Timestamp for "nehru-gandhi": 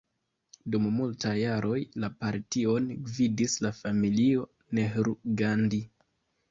4.81-5.87